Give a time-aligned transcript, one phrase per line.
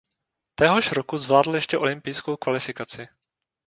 [0.55, 3.07] Téhož roku zvládl ještě olympijskou kvalifikaci.